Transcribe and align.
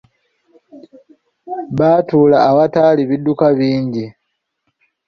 Baatula 1.77 2.37
awataali 2.49 3.01
bidduka 3.09 3.47
bingi. 3.57 4.05